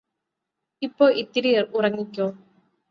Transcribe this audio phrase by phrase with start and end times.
[0.81, 2.27] ഇപ്പൊ ഇത്തിരി ഉറങ്ങിക്കോ